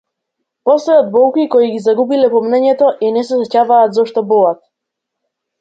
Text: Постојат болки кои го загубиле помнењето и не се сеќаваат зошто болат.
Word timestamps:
Постојат 0.69 1.11
болки 1.15 1.43
кои 1.57 1.69
го 1.75 1.83
загубиле 1.89 2.31
помнењето 2.37 2.89
и 3.09 3.13
не 3.19 3.27
се 3.29 3.41
сеќаваат 3.43 3.97
зошто 3.99 4.29
болат. 4.33 4.65